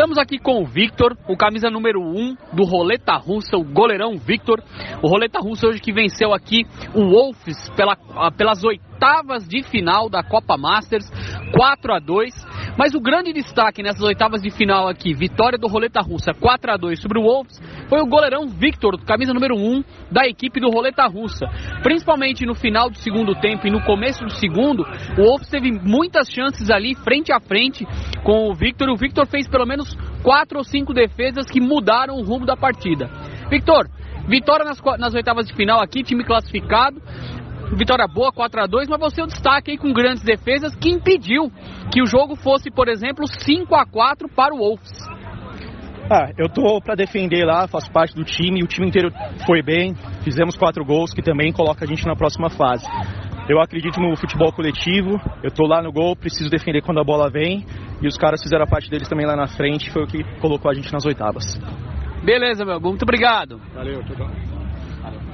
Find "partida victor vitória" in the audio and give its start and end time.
32.56-34.64